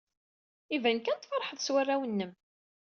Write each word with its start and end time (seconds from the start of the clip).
Iban 0.75 0.99
kan 1.01 1.17
tfeṛḥed 1.19 1.59
s 1.61 1.67
warraw-nnem. 1.73 2.31